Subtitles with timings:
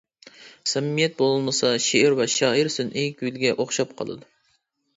[0.71, 4.31] سەمىمىيەت بولمىسا، شېئىر ۋە شائىر سۈنئىي گۈلگە ئوخشاپ قالىدۇ.